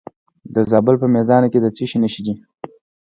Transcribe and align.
د 0.55 0.55
زابل 0.71 0.95
په 1.03 1.07
میزانه 1.15 1.47
کې 1.51 1.59
د 1.61 1.67
څه 1.75 1.83
شي 1.89 1.97
نښې 2.03 2.21
دي؟ 2.25 2.33